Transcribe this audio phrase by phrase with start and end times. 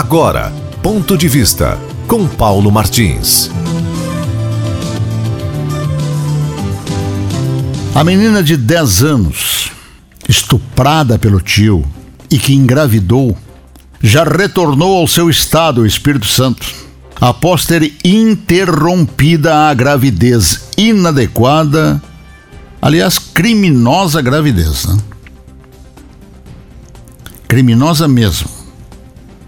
[0.00, 0.50] Agora,
[0.82, 1.78] ponto de vista
[2.08, 3.50] com Paulo Martins.
[7.94, 9.70] A menina de 10 anos,
[10.26, 11.84] estuprada pelo tio
[12.30, 13.36] e que engravidou,
[14.02, 16.66] já retornou ao seu estado, o Espírito Santo,
[17.20, 22.02] após ter interrompida a gravidez inadequada,
[22.80, 24.86] aliás, criminosa gravidez.
[24.86, 24.96] Né?
[27.46, 28.59] Criminosa mesmo.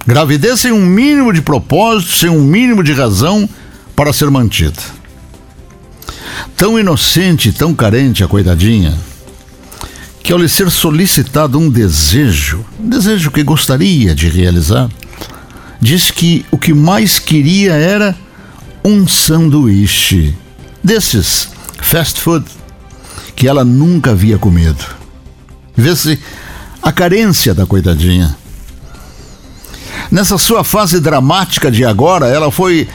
[0.07, 3.49] Gravidez sem um mínimo de propósito, sem um mínimo de razão
[3.95, 4.81] para ser mantida.
[6.57, 8.99] Tão inocente, tão carente a coitadinha,
[10.23, 14.89] que ao lhe ser solicitado um desejo, um desejo que gostaria de realizar,
[15.81, 18.17] disse que o que mais queria era
[18.85, 20.35] um sanduíche
[20.83, 21.49] desses
[21.81, 22.45] fast food
[23.35, 24.85] que ela nunca havia comido.
[25.77, 26.19] Vê-se
[26.83, 28.37] a carência da coitadinha.
[30.13, 32.87] Nessa sua fase dramática de agora, ela foi,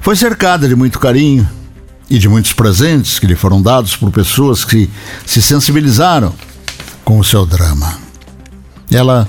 [0.00, 1.48] foi cercada de muito carinho
[2.10, 4.90] e de muitos presentes que lhe foram dados por pessoas que
[5.24, 6.34] se sensibilizaram
[7.04, 7.96] com o seu drama.
[8.90, 9.28] Ela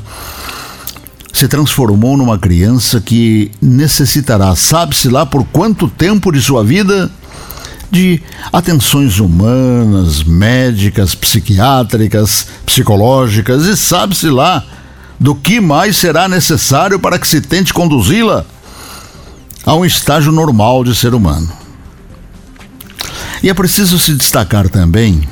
[1.32, 7.08] se transformou numa criança que necessitará, sabe-se lá por quanto tempo de sua vida,
[7.92, 8.20] de
[8.52, 14.66] atenções humanas, médicas, psiquiátricas, psicológicas e sabe-se lá
[15.20, 18.46] do que mais será necessário para que se tente conduzi-la
[19.66, 21.52] a um estágio normal de ser humano.
[23.42, 25.28] E é preciso se destacar também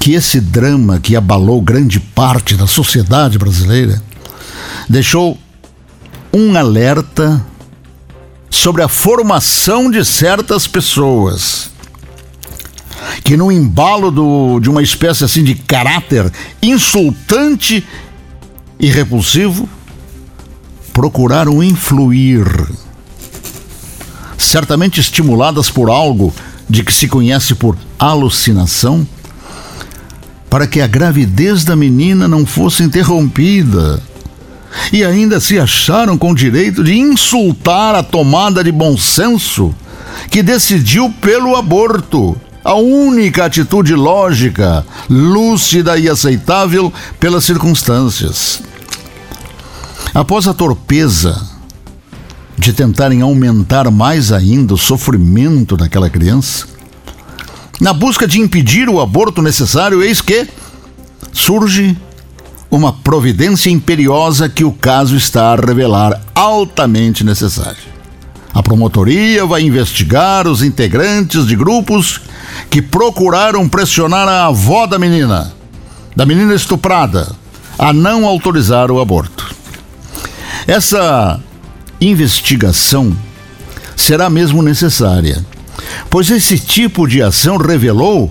[0.00, 4.02] que esse drama que abalou grande parte da sociedade brasileira
[4.88, 5.38] deixou
[6.32, 7.44] um alerta
[8.50, 11.70] sobre a formação de certas pessoas
[13.24, 17.86] que no embalo do, de uma espécie assim de caráter insultante
[18.82, 19.68] e repulsivo
[20.92, 22.44] procuraram influir.
[24.36, 26.34] Certamente estimuladas por algo
[26.68, 29.06] de que se conhece por alucinação
[30.50, 34.02] para que a gravidez da menina não fosse interrompida.
[34.92, 39.74] E ainda se acharam com direito de insultar a tomada de bom senso
[40.30, 48.62] que decidiu pelo aborto, a única atitude lógica, lúcida e aceitável pelas circunstâncias.
[50.14, 51.40] Após a torpeza
[52.58, 56.66] de tentarem aumentar mais ainda o sofrimento daquela criança,
[57.80, 60.46] na busca de impedir o aborto necessário, eis que
[61.32, 61.96] surge
[62.70, 67.92] uma providência imperiosa que o caso está a revelar altamente necessário.
[68.52, 72.20] A promotoria vai investigar os integrantes de grupos
[72.68, 75.54] que procuraram pressionar a avó da menina,
[76.14, 77.34] da menina estuprada,
[77.78, 79.41] a não autorizar o aborto.
[80.66, 81.40] Essa
[82.00, 83.16] investigação
[83.96, 85.44] será mesmo necessária,
[86.10, 88.30] pois esse tipo de ação revelou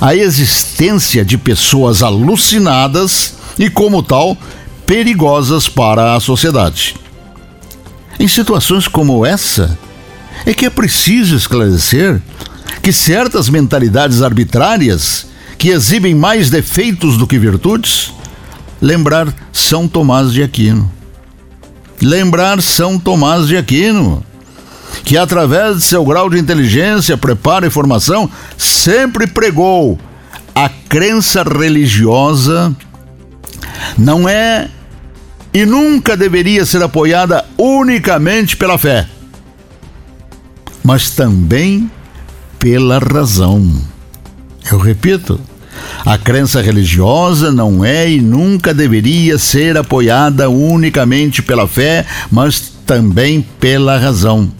[0.00, 4.36] a existência de pessoas alucinadas e, como tal,
[4.86, 6.96] perigosas para a sociedade.
[8.18, 9.78] Em situações como essa,
[10.44, 12.20] é que é preciso esclarecer
[12.82, 15.26] que certas mentalidades arbitrárias,
[15.58, 18.12] que exibem mais defeitos do que virtudes,
[18.80, 20.90] lembrar São Tomás de Aquino.
[22.00, 24.24] Lembrar São Tomás de Aquino,
[25.04, 29.98] que através de seu grau de inteligência, preparo e formação, sempre pregou
[30.54, 32.74] a crença religiosa
[33.96, 34.68] não é
[35.52, 39.08] e nunca deveria ser apoiada unicamente pela fé,
[40.82, 41.90] mas também
[42.58, 43.82] pela razão.
[44.70, 45.40] Eu repito,
[46.04, 53.42] a crença religiosa não é e nunca deveria ser apoiada unicamente pela fé, mas também
[53.58, 54.50] pela razão.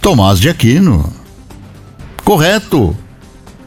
[0.00, 1.12] Tomás de Aquino.
[2.24, 2.96] Correto.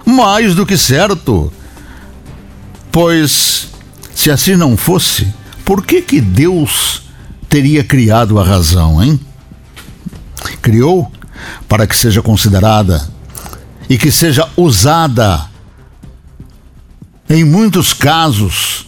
[0.05, 1.51] Mais do que certo.
[2.91, 3.67] Pois
[4.15, 5.27] se assim não fosse,
[5.63, 7.03] por que que Deus
[7.47, 9.19] teria criado a razão, hein?
[10.61, 11.11] Criou
[11.67, 13.07] para que seja considerada
[13.89, 15.48] e que seja usada
[17.29, 18.87] em muitos casos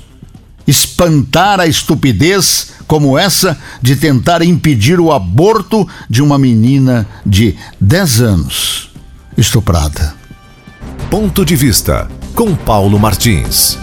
[0.65, 8.21] espantar a estupidez como essa de tentar impedir o aborto de uma menina de 10
[8.21, 8.89] anos
[9.37, 10.15] estuprada.
[11.09, 13.77] Ponto de vista com Paulo Martins.